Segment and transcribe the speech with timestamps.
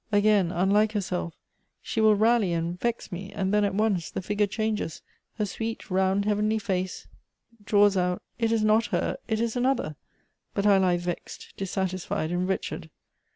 [0.11, 1.33] Again, unlike lerself,
[1.79, 5.03] she will rally and vex me; and then at once the igure changes—
[5.37, 7.05] her sweet, round, heavenly face
[7.63, 9.95] draws )ut; it is not her, it is another;
[10.55, 12.89] but I lie vexed, dissatis ied and wretched.